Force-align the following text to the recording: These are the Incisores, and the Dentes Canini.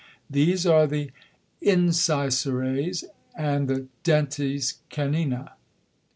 These 0.31 0.65
are 0.65 0.87
the 0.87 1.11
Incisores, 1.61 3.03
and 3.37 3.67
the 3.67 3.85
Dentes 4.03 4.77
Canini. 4.89 5.47